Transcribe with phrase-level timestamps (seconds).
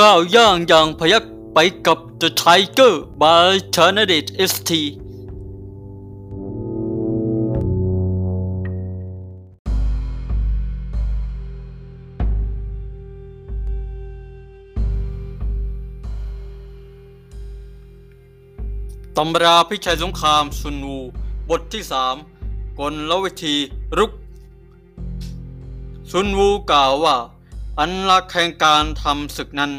[0.00, 4.70] ก้าวย่างอย่างพยักไปกับ The Tiger by c h a n a d i t ST
[19.16, 20.98] ตำราพิชัยสงครามซุนวู
[21.48, 22.16] บทที่สาม
[22.78, 22.80] ก
[23.10, 23.56] ลวิธี
[23.98, 24.12] รุก
[26.10, 27.16] ซุนวูกล่าวว่า
[27.82, 29.72] อันลักแห่งการทำศึกนั้น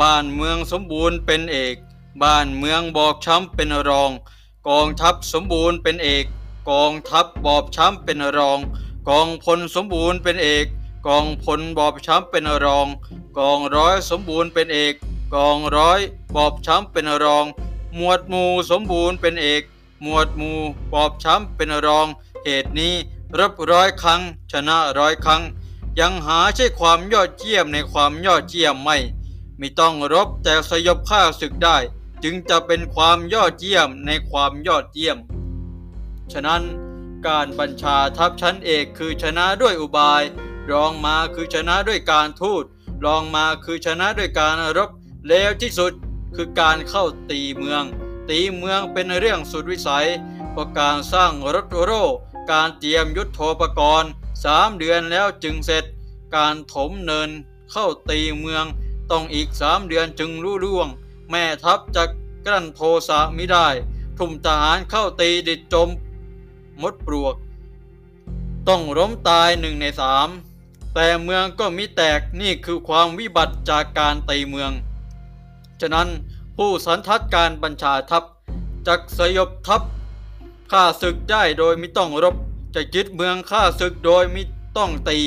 [0.00, 1.76] บ้านเมืองสมบูรณ์เป็นเอก
[2.22, 4.10] บ้านเมืองบอบช้ำเป็นรอง
[4.68, 6.24] กองทัพสมบูรณ์เป็นเอก
[6.70, 8.58] กองทัพบอบช้ำเป็นรอง
[9.08, 10.66] กองพลสมบูรณ์เป็นเอก
[11.06, 12.86] กองพลบอบช้ำเป็นรอง
[13.38, 14.94] กองร้อยสมบูรณ์เป็นเอก
[15.34, 16.00] กองร้อย
[16.36, 17.44] บอบช้ำเป็นรอง
[17.96, 19.62] หมวดหมู่สมบูรณ์เป็นเอก
[20.02, 20.58] หมวดหมู่
[20.92, 22.06] บอบช้ำเป็นรอง
[22.44, 22.94] เหตุนี้
[23.38, 24.20] รบร้อยครั้ง
[24.52, 25.42] ชนะร้อยครั้ง
[26.00, 28.98] ยังหาใช่ความยอดเยี่ยมในความยอดเยี่ยมไม่
[29.58, 31.76] ไม่ต้องรบแต่สยบข้าศึกได้
[32.22, 35.18] จึงจะเป็นความยอดเยี่ยมในความยอดเยี่ยม
[36.32, 36.62] ฉะนั้น
[37.26, 40.22] การบัญชาทัพชั้นเอกคือชนะด้วยอุบาย
[40.70, 42.64] รองมาคือชนะด้วยการทูต
[43.04, 44.90] รองมาคือชนะด้วยการรบ
[45.26, 45.92] เลวที่สุด
[46.36, 47.82] คือการเข้าตีเมือง
[48.30, 50.08] ตีเมืองเป็นเรื่องสุดวิสัย
[50.50, 52.04] เพราะการสร้างรถโร่
[52.52, 54.10] การเตรียมยุทธโธปกรณ์
[54.44, 55.84] สามเดือนแล้วจึงเสร็จ
[56.34, 57.30] การถมเนิน
[57.72, 58.64] เข้าตีเมือง
[59.10, 60.88] ต้องอีกสามเดือนจึงรู้ล่วง
[61.30, 62.04] แม่ทัพจะ
[62.46, 63.68] กลั้นโทสะมิได้
[64.18, 65.88] ทุ่มทหารเข้าตีดิดจม
[66.82, 67.34] มดปลวก
[68.68, 70.28] ต้องล้มตายหนึ่งในสาม
[70.94, 74.72] แต่เมืองก็มิแตกนี่คือความวิบัติจากการตีเมือง
[75.80, 76.08] ฉะนั้น
[76.56, 78.24] ผู้สันทัดการบัญชาทัพ
[78.86, 79.82] จักสยบทัพ
[80.72, 82.36] ข้าศึกได้โดยไม่ต้องรบ
[82.74, 85.18] จะยึดเมืองข้าศึกโดยม่ต้องตี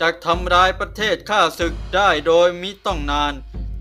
[0.00, 3.32] จะทำลายประเทศข้าศึกได้โดยมิต้องนาน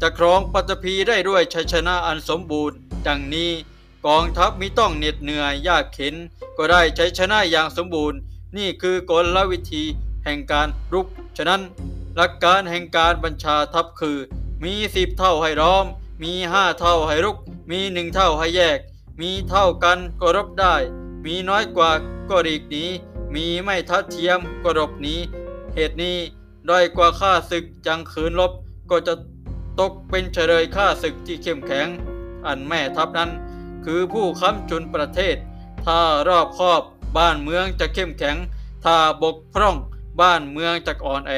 [0.02, 2.78] จะครองปัตภีได้ด้วยชัยชนะอันสมบูรณ์
[3.08, 3.52] ดังนี้
[4.06, 6.16] กองทัพมิต้องเหน็ดเหนื่อยยากเข็น
[6.58, 8.20] ก็ได้ชัยชนะอย่างสมบูรณ์
[8.58, 9.84] นี่คือกลวิธี
[10.24, 11.62] แห่งการรุก ฉะนั้น
[12.16, 14.18] หลักการแห่งการบัญชาทัพคือ
[14.64, 15.86] มีสิบเท่าให้ล้อม
[16.24, 17.38] มีห้าเท่าให้รุก
[17.72, 18.80] มีหนึ่งเท่าให้แยก
[19.22, 20.76] มีเท่ากันก็รบได้
[21.26, 21.92] มีน้อยกว่า
[22.30, 22.86] ก็รีกหนี
[23.34, 25.20] มีไม่ทัดเทียมกรบนี้
[25.76, 26.18] เหตุนี้
[26.70, 28.52] ด้อยกว่าข้าศึกจังขืนลบ
[28.90, 29.14] ก็จะ
[29.80, 31.88] ตกเป็นเฉลยข้าศึกที่เข้มแข็ง
[32.46, 33.30] อันแม่ทัพนั้น
[33.86, 35.36] คือผู้ค้ำจุนประเทศ
[35.86, 36.82] ถ้ารอบคอบ
[37.18, 38.38] บ้านเมืองจะเข้มแข็ง
[38.86, 39.76] ถ้าบกพร่อง
[40.22, 41.34] บ้านเมืองจะอ่อนแอ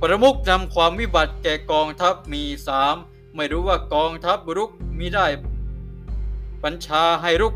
[0.00, 2.96] ประมุขนำความวิบัติแก่กองทัพมีสาม
[3.36, 5.26] ไม่รู้ว่ากองทัพรุกมิได้
[6.64, 7.54] บัญชาให้รุก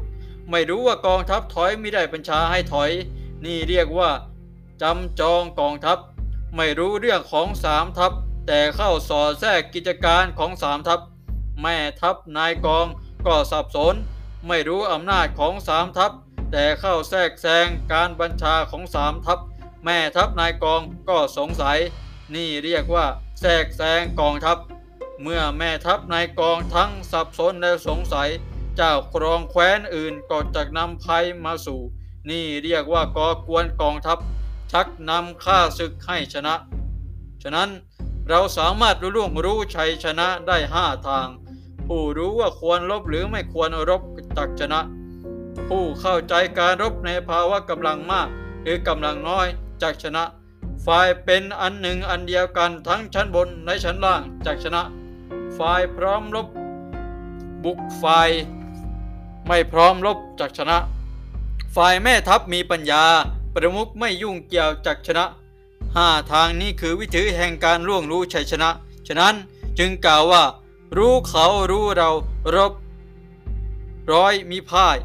[0.50, 2.90] ไม่รู้ว่ากองทัพถอยมิได้บัญชาให้ถอย
[3.44, 4.10] นี่เรียกว่า
[4.82, 5.98] จำจองกองทัพ
[6.56, 8.12] ไม่รู้เรื่องของสามทัพ
[8.46, 11.00] แต่เข้าสอดแทรกกิจการของสามทัพ
[11.62, 12.86] แม่ทัพนายกอง
[13.26, 13.94] ก็สับสน
[14.48, 16.12] ไม่รู้อำนาจของสามทัพ
[16.52, 19.38] แต่เข้าแทรกแซงการบัญชาของสามทัพ
[19.84, 21.78] แม่ทัพนายกองก็สงสัย
[22.34, 23.06] นี่เรียกว่า
[23.40, 24.58] แทรกแซงกองทัพ
[25.22, 28.28] เมื่อแม่ทัพนายกองทั้งสับสนและสงสัย
[28.76, 31.80] เจ้าครองแคว้นอื่นก็จะนำภัยมาสู่
[32.30, 34.18] นี่เรียกว่าก่อกวนกองทัพ
[34.72, 36.54] ชักนำข้าศึกให้ชนะ
[37.42, 37.70] ฉะนั้น
[38.28, 41.28] เราสามารถรู้ล่วงรู้ชัยชนะได้ห้าทาง
[41.86, 44.02] ผู้รู้ว่าควรรบหรือไม่ควรรบ
[44.36, 44.80] จักชนะ
[45.68, 48.28] ผู้เข้าใจการรบในภาวะกำลังมาก
[48.62, 49.46] หรือกำลังน้อย
[49.82, 50.24] จักชนะ
[50.86, 54.82] ฝ่ายเป็นอันหนึ่งอันเดียวกันทั้งชั้นบนและชั้นล่างจักชนะ
[55.58, 56.46] ฝ่ายพร้อมรบ
[57.64, 58.30] บุกฝ่าย
[59.46, 60.76] ไม่พร้อมรบจักชนะ
[61.76, 63.04] ฝ่ายแม่ทัพมีปัญญา
[63.54, 65.24] ประมุขไม่ยุ่งเกี่ยวจักชนะ
[65.96, 68.70] ห้าทางนี้คือวิถีแห่งการล่วงรู้ชัยชนะ
[69.06, 69.34] ฉะนั้น
[69.78, 70.42] จึงกล่าวว่า
[70.96, 72.10] รู้เขารู้เรา
[72.54, 72.72] รบ
[74.12, 74.96] ร้อยมีพ่าย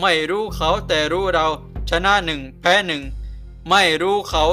[0.00, 1.46] ไม่รู้เขาแต่รู้เรา
[1.90, 3.02] ชนะหนึ่งแพ้หนึ่ง
[3.68, 4.44] ไม่รู้เขา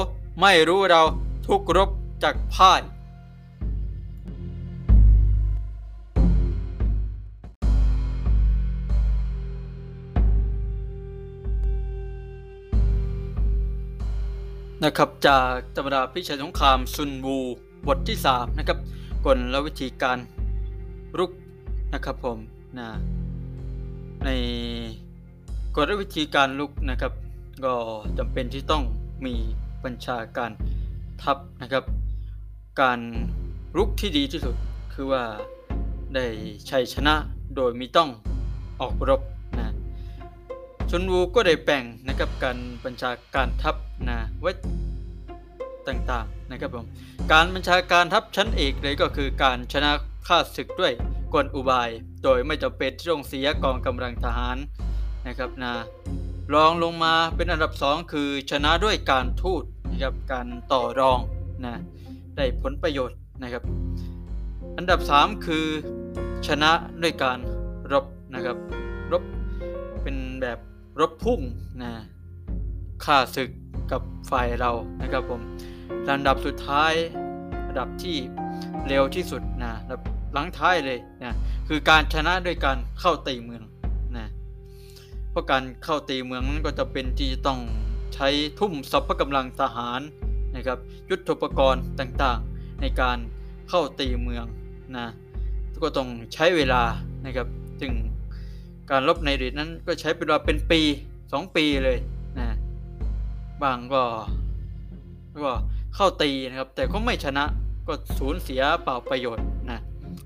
[0.41, 1.03] ไม่รู้เรา
[1.47, 1.89] ทุกรบ
[2.23, 2.81] จักพ่าย
[14.83, 17.37] นะครับจากตำราพิชัยสงครามซุนวู
[17.87, 18.77] บทที่3นะครับ
[19.25, 20.17] กลและวิธีการ
[21.17, 21.31] รุก
[21.93, 22.37] นะครับผม
[22.77, 22.87] นะ
[24.25, 24.29] ใน
[25.75, 27.13] กลและวิธีการลุกนะครับ
[27.65, 27.73] ก็
[28.17, 28.83] จำเป็นที่ต้อง
[29.25, 29.35] มี
[29.83, 30.51] บัญชาการ
[31.21, 31.83] ทัพนะครับ
[32.81, 32.99] การ
[33.77, 34.55] รุกที่ดีที่สุด
[34.93, 35.23] คือว่า
[36.13, 36.25] ได้
[36.69, 37.15] ชัยชนะ
[37.55, 38.09] โดยม่ต้อง
[38.81, 39.21] ออกรบ
[40.95, 43.75] นะชุนวูก็ได้แบ่งนะครับการบัญชาการทัพ
[44.09, 44.51] นะไว้
[45.87, 46.85] ต่างๆนะครับผม
[47.31, 49.91] การบัญชาการทัพชั้นเอกเลยก็คือการชนะ
[50.27, 50.93] ข้าศึกด้วย
[51.33, 51.89] กลอุบาย
[52.23, 54.57] โดยไม่จำเป็นที่ต้องเสียกองกำลังทหาร
[55.27, 55.73] นะครับนะ
[56.53, 61.19] รองลงมาเป็นอันดับ 2 คือชนะด้วยการทูตนะครับการต่อรอง
[61.65, 61.73] นะ
[62.37, 63.63] ได้ผลประโยชน์นะครับ
[64.77, 65.65] อันดับ 3 คือ
[66.47, 66.71] ชนะ
[67.01, 67.39] ด้วยการ
[67.91, 68.57] รบนะครับ
[69.11, 69.23] รบ
[70.03, 70.59] เป็นแบบ
[70.99, 71.41] รบพุ่ง
[71.81, 71.91] นะ
[73.05, 73.49] ฆ่าศึก
[73.91, 74.71] กับฝ่ายเรา
[75.01, 75.41] นะครับผม
[76.07, 76.93] ลำดับสุดท้าย
[77.67, 78.17] อันดับที่
[78.87, 80.01] เร็วที่สุดนะแบบ
[80.33, 81.35] หลังท้ายเลยนะ
[81.67, 83.63] คือการชนะด้วยการเข้าตีเมือง
[84.17, 84.27] นะ
[85.31, 87.59] เพราะการเข้าตีเมืองนั้นก็จะเป็นที่จะต้อง
[88.15, 88.27] ใช้
[88.59, 90.01] ทุ่มทรัพย์กำลังทหาร
[90.55, 90.77] นะครับ
[91.09, 93.17] ยุทธปกรณ์ต่างๆ ในการ
[93.69, 94.45] เข้าตีเมือง
[94.97, 95.07] นะ
[95.83, 96.83] ก็ต้องใช้เวลา
[97.25, 97.47] นะครับ
[97.81, 97.91] จึง
[98.89, 100.81] การรบในอดีตนั้นก็ใช้เวลาเป็นปี
[101.19, 101.97] 2 ปีเลย
[102.39, 102.47] นะ
[103.61, 104.03] บางก็
[105.43, 105.51] ก็
[105.95, 107.45] เข้าตีนะครับ แต่ก็ไม่ชนะ
[107.87, 109.79] ก็สูญเสียเปล่าประโยชน์นะ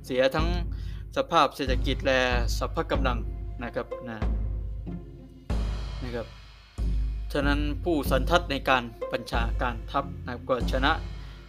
[0.05, 0.47] เสียทั้ง
[1.15, 2.19] สภาพเศรษฐกิจและ
[2.59, 3.17] สภาพกำลัง
[3.63, 4.17] นะครับนะ
[6.03, 6.27] นะครับ
[7.33, 10.91] ฉะนั้นผู้สันทัดในการบัญชาการทัพนะก็ชนะ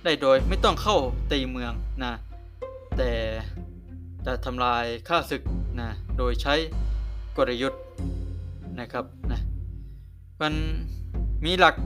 [0.04, 0.96] ได้โดยไม่ต้องเข้า
[1.32, 1.72] ตีเมือง
[2.02, 2.12] นะ
[2.96, 3.10] แต่
[4.26, 5.42] จะทำลายข้าศึก
[5.80, 6.54] นะโดยใช้
[7.36, 7.82] กลยุทธ์
[8.80, 9.40] นะครับนะ
[10.40, 10.52] มัน
[11.44, 11.76] มีหลัก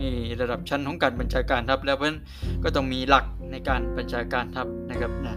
[0.00, 0.10] มี
[0.40, 2.20] ระดับชั้นของการบัญชาการทัพแล้วเพราะนั้น
[2.64, 5.36] ก็ต้องมีหลักในการบัญชาการทัพนะครับนะ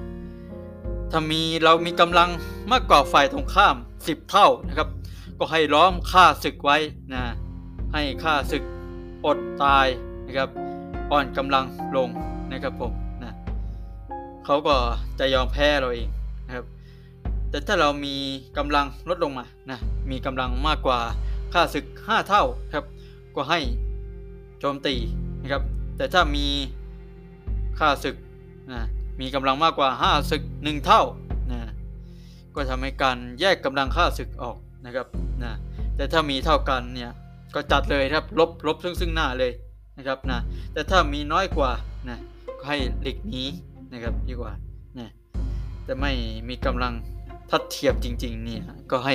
[1.11, 2.29] ถ้ามีเรามีกำลัง
[2.71, 4.87] มากกว่าฝ่ายตรงข้าม 10 เท่านะครับ
[5.39, 6.77] ก็ให้ล้อมฆ่าศึกไว้
[7.13, 7.21] นะ
[7.93, 8.63] ให้ฆ่าศึก
[9.25, 9.87] อดตาย
[10.25, 10.49] นะครับ
[11.11, 11.65] อ่อนกำลัง
[11.95, 12.09] ลง
[12.51, 12.91] นะครับผม
[13.23, 13.33] นะ
[14.45, 14.75] เขาก็
[15.19, 16.07] จะยอมแพ้เราเอง
[17.49, 18.15] แต่ถ้าเรามี
[18.57, 19.79] กำลังลดลงมานะ
[20.11, 20.99] มีกำลังมากกว่า
[21.53, 22.43] ค่าศึก 5 เท่า
[22.73, 22.85] ครับ
[23.35, 23.59] ก็ให้
[24.59, 24.95] โจมตี
[25.41, 25.63] นะครับ
[25.97, 26.47] แต่ถ้ามี
[27.79, 28.15] ค่าศึก
[28.71, 28.81] นะ
[29.21, 31.03] มีกำลังมากกว่า5ศึก 1 เท่า
[31.51, 31.59] นะ
[32.55, 35.07] ก็ทำให้การแยกกำลังค่าศึกออกนะครับ
[35.43, 35.51] นะ
[35.95, 37.11] แต่ถ้ามีเท่ากันเนี่ย
[37.55, 39.51] ก็จัดเลยครับลบลบซึ่งซึ่งหน้าเลย
[39.97, 40.39] นะครับนะ
[40.73, 41.71] แต่ถ้ามีน้อยกว่า
[42.09, 42.17] นะ
[42.59, 43.43] ก็ให้หลีกหนี
[43.93, 44.51] นะครับดีกว่า
[44.99, 45.09] นะ
[45.85, 46.11] แต่ไม่
[46.49, 46.93] มีกำลัง
[47.49, 49.13] ทัดเทียมจริงๆเนี่ยก็ให้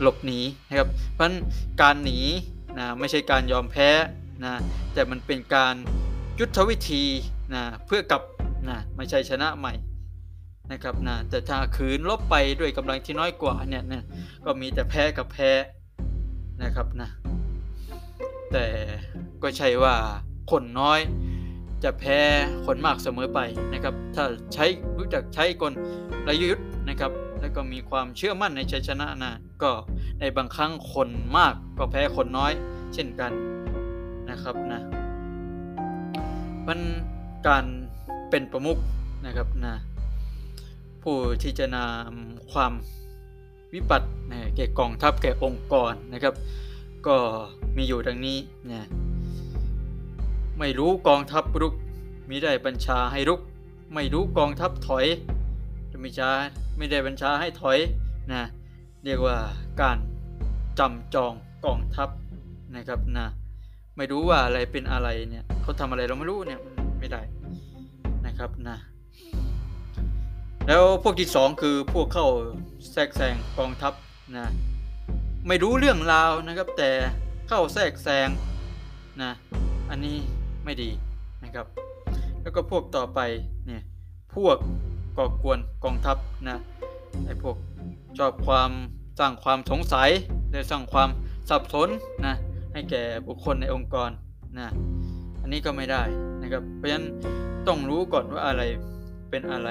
[0.00, 1.32] หลบหนีนะครับ เพราะ
[1.82, 2.18] การหนี
[2.78, 3.90] นะไม่ใช่การยอมแพ้
[4.44, 4.54] นะ
[4.94, 5.74] แต่มันเป็นการ
[6.40, 7.04] ยุทธวิธี
[7.54, 8.22] นะเพื่อกลับ
[8.68, 9.74] นะไม่ใช่ชนะใหม่
[10.72, 14.04] นะครับนะแต่ถ้าขืนลบไปด้วยกำลังที่น้อยกว่าเนี่ยนะ
[14.44, 15.50] ก็มีแต่แพ้กับแพ้
[16.62, 17.10] นะครับนะ
[18.52, 18.66] แต่
[19.42, 19.94] ก็ใช่ว่า
[20.50, 21.00] คนน้อย
[21.84, 22.18] จะแพ้
[22.66, 23.40] คนมากเสมอไป
[23.72, 24.24] นะครับ ถ้า
[24.54, 24.64] ใช้
[24.98, 25.64] รู้จักใช้ก
[26.28, 29.32] ลยุทธ์นะครับ แล้วก็มีความเชื่อมั่นในชัยชนะนะ
[29.62, 29.72] ก็
[30.20, 32.52] ในบางครั้งคนมากก็แพ้คนน้อย
[32.94, 33.32] เช่นกัน
[34.30, 34.80] นะครับนะ
[36.66, 36.80] มัน
[37.46, 37.64] การ
[38.30, 38.78] เป็นประมุข
[39.26, 39.74] นะครับนะ
[41.02, 42.72] ผู้ที่จะนำความ
[43.74, 44.08] วิบัติ
[44.56, 46.34] แก่กองทัพแก่องค์กรนะครับ
[47.06, 47.16] ก็
[47.76, 48.38] มีอยู่ดังนี้
[48.70, 48.86] นะ
[50.58, 51.74] ไม่รู้กองทัพรุก
[52.28, 53.40] มิได้บัญชาให้รุก
[53.94, 55.06] ไม่รู้กองทัพถอย
[56.00, 56.30] จะมีชา
[56.78, 57.78] ไม่ได้บัญชาให้ถอย
[58.32, 58.42] นะ
[59.04, 59.36] เรียกว่า
[59.80, 59.98] การ
[60.78, 61.32] จำจอง
[61.64, 62.08] กองทัพ
[62.76, 63.26] นะครับนะ
[63.96, 66.60] ไม่รู้ว่าอะไรเป็นอะไรเนี่ยเขาทำอะไรเราไม่รู้เนี่ย
[67.00, 67.22] ไม่ได้
[68.26, 68.76] นะครับนะ
[70.66, 72.26] แล้วพวกที่สองคือพวกเข้า
[72.92, 73.92] แทรกแซงกองทัพ
[74.36, 74.46] นะ
[75.48, 76.90] ไม่รู้เรื่องราวนะครับ แต่
[77.48, 78.28] เข้าแทรกแซง
[79.22, 79.30] นะ
[79.90, 80.16] อันนี้
[80.64, 80.90] ไม่ดี
[81.44, 81.66] นะครับ
[82.42, 83.20] แล้วก็พวกต่อไป
[83.66, 83.82] เนี่ย
[84.36, 84.56] พวก
[85.16, 86.16] ก่อกวนกองทัพ
[86.48, 86.56] นะ
[87.26, 87.56] ไอ้พวก
[88.18, 88.70] ชอบความ
[89.18, 90.10] สร้างความสงสัย
[90.50, 91.08] และสร้างความ
[91.48, 91.88] สับสน
[92.26, 92.34] นะ
[92.72, 94.10] ให้แก่บุคคลในองค์กร
[94.58, 94.68] นะ
[95.42, 96.02] อันนี้ก็ไม่ได้
[96.42, 97.06] นะครับเพราะฉะนั้น
[97.68, 98.62] ต้องรู้ก่อนว่าอะไร
[99.30, 99.68] เป็นอะไร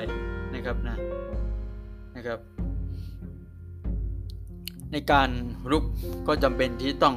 [0.54, 0.98] นะครับนะ
[2.16, 2.40] นะครับ
[4.92, 5.30] ในการ
[5.72, 5.84] รุก
[6.28, 7.16] ก็จำเป็นที่ต้อง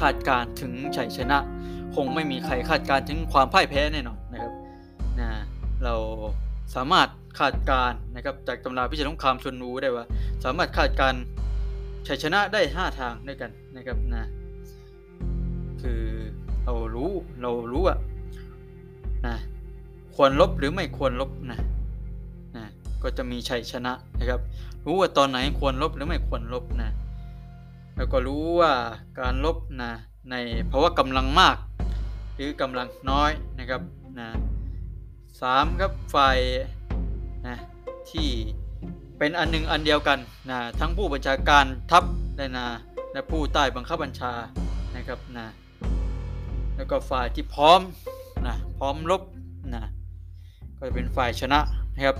[0.00, 1.38] คาดการถึงชัยชนะ
[1.94, 4.52] คงไม่มีใครคาดการถึงความพ่ายแพ้แน่นอนนะครับ
[5.20, 5.30] นะ
[5.84, 5.94] เรา
[6.74, 10.04] สามารถ คาดการนะครับจากตำราพิชิตสงครามชนวูได้ว่า
[10.44, 11.14] สามารถคาดการ
[12.08, 14.24] ชัยชนะได้ 5 ทางด้วยกันนะครับนะ
[15.82, 16.02] คือ
[16.64, 17.10] เรารู้
[17.42, 17.98] เรารู้อะ
[19.26, 19.36] นะ
[20.14, 21.58] ควรลบหรือไม่ควรลบนะ
[22.56, 22.64] นะ
[23.02, 24.40] ก็จะมีชัยชนะนะครับ
[24.84, 26.90] รู้ว่าตอนไหนควรลบหรือไม่ควรลบนะ
[27.96, 28.72] แล้วก็รู้ว่า
[29.20, 29.92] การลบนะ
[30.30, 30.34] ใน
[30.70, 31.56] ภาวะกำลังมาก
[32.34, 33.82] หรือกำลังน้อยนะครับ
[34.18, 34.28] นะ
[35.40, 36.38] สามครับฝ่าย
[38.12, 38.30] ที่
[39.18, 40.18] เป็นอันหนึ่งอันเดียวกัน
[40.50, 42.04] นะทั้งผู้บัญชาการทัพ
[42.36, 42.66] และนะ
[43.12, 44.32] และผู้ใต้บังคับบัญชา
[44.96, 45.46] นะครับนะ
[46.76, 47.80] แล้วก็ฝ่ายที่พร้อม
[48.46, 49.22] นะพร้อมรบ
[49.74, 49.82] นะ
[50.78, 51.60] ก็จะเป็นฝ่ายชนะ
[51.94, 52.16] นะครับ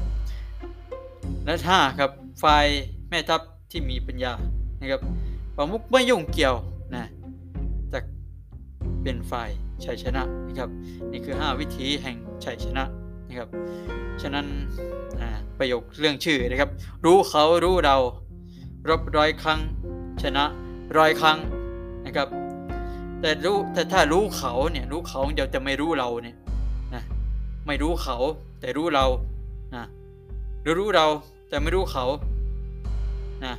[1.44, 2.10] และห้าครับ
[2.42, 2.66] ฝ่าย
[3.08, 4.32] แม่ทัพที่มีปัญญา
[4.80, 5.00] นะครับ
[5.56, 6.54] ประมุขไม่ยุ่งเกี่ยว
[6.94, 7.04] นะ
[7.92, 7.98] จะ
[9.02, 9.50] เป็นฝ่าย
[9.84, 10.68] ชัยชนะนะครับ
[11.10, 12.84] นี่คือ 5 วิธีแห่งชัยชนะ
[13.32, 13.50] นะครับ
[14.22, 14.46] ฉะนั้น
[15.58, 16.70] ประโยคเรื่องชื่อนะครับ
[17.04, 17.96] รู้เขารู้เรา
[18.88, 19.60] รบร้อยครั้ง
[20.22, 20.44] ชนะ
[20.98, 21.38] ร้อยครั้ง
[22.06, 22.28] นะครับ
[23.20, 26.36] แต่รู้แต่ถ้ารู้เขาเนี่ยรู้เขาเดี๋ยวจะไม่รู้เราเนี่ย
[26.94, 27.02] นะ
[27.66, 28.16] ไม่รู้เขา
[28.60, 29.06] แต่รู้เรา
[29.74, 29.84] นะ
[30.62, 31.06] หรือรู้เรา
[31.48, 32.04] แต่ไม่รู้เขา
[33.44, 33.54] นะ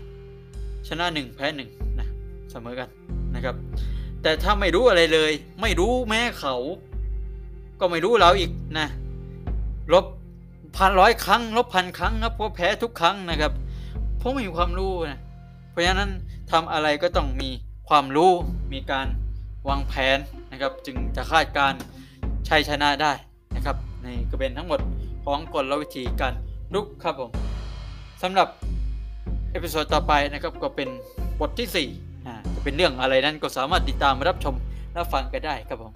[0.87, 2.07] ชนะหนึ่งแพ้หนึ่งนะ
[2.51, 2.89] เสมอกัน
[3.35, 3.55] นะครับ
[4.21, 6.55] แต่ถ้าไม่รู้อะไรเลย ไม่รู้แม้เขา
[7.79, 8.87] ก็ไม่รู้เราอีกนะ
[9.93, 10.05] ลบ
[10.75, 13.53] พันร้อยครั้งลบพันครั้งครับเพราะแพ้ทุกครั้งนะครับ
[14.17, 15.19] เพราะไม่มีความรู้นะ
[15.69, 16.11] เพราะฉะนั้น
[16.51, 17.49] ทำอะไรก็ต้องมี
[17.89, 18.31] ความรู้
[18.73, 19.07] มีการ
[19.69, 20.17] วางแผน
[20.51, 21.73] นะครับ จึงจะคาดการ
[22.49, 23.11] ชัยชนะได้
[23.55, 24.79] นะครับในี่ก็เป็นทั้งหมด
[25.25, 26.33] ของกลวิธีการ
[26.73, 27.29] ลุกครับผม
[28.21, 28.47] สำหรับ
[29.51, 30.89] เอพิโซดต่อไปนะครับก็เป็น
[31.39, 34.55] บทที่4อ่าจะเป็นเรื่องอะไรนั้นก็สามารถติดตามรับชม
[34.93, 35.91] และฟังกันได้ครับผม